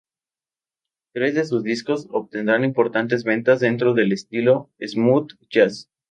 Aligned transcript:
Tres 1.13 1.35
de 1.35 1.45
sus 1.45 1.61
discos, 1.61 2.07
obtendrán 2.09 2.63
importantes 2.63 3.23
ventas, 3.23 3.59
dentro 3.59 3.93
del 3.93 4.13
estilo 4.13 4.71
smooth 4.83 5.27
jazz. 5.47 5.91